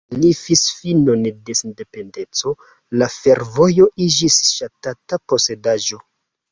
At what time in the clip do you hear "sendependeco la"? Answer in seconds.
1.59-3.11